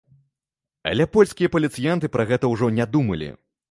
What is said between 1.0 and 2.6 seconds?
польскія паліцыянты пра гэта